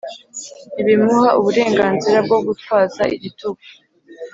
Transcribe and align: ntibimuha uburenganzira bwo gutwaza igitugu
ntibimuha 0.73 1.29
uburenganzira 1.39 2.17
bwo 2.25 2.39
gutwaza 2.47 3.01
igitugu 3.15 3.61